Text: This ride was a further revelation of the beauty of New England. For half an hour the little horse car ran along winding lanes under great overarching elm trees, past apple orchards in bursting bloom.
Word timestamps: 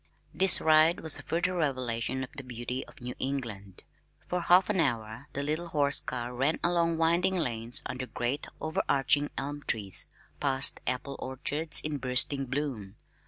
This 0.33 0.59
ride 0.59 1.01
was 1.01 1.17
a 1.19 1.21
further 1.21 1.53
revelation 1.55 2.23
of 2.23 2.31
the 2.35 2.41
beauty 2.43 2.83
of 2.87 3.01
New 3.01 3.13
England. 3.19 3.83
For 4.27 4.41
half 4.41 4.67
an 4.71 4.79
hour 4.79 5.27
the 5.33 5.43
little 5.43 5.67
horse 5.67 5.99
car 5.99 6.33
ran 6.33 6.59
along 6.63 6.97
winding 6.97 7.35
lanes 7.35 7.83
under 7.85 8.07
great 8.07 8.47
overarching 8.59 9.29
elm 9.37 9.61
trees, 9.67 10.07
past 10.39 10.79
apple 10.87 11.17
orchards 11.19 11.81
in 11.81 11.97
bursting 11.99 12.47
bloom. 12.47 12.95